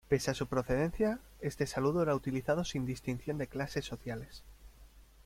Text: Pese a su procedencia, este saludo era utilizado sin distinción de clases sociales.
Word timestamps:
Pese 0.09 0.31
a 0.31 0.33
su 0.33 0.47
procedencia, 0.47 1.19
este 1.41 1.67
saludo 1.67 2.01
era 2.01 2.15
utilizado 2.15 2.63
sin 2.63 2.87
distinción 2.87 3.37
de 3.37 3.45
clases 3.45 3.85
sociales. 3.85 4.41